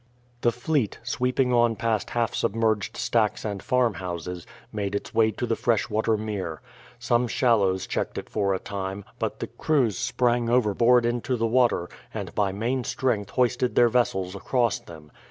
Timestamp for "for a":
8.27-8.59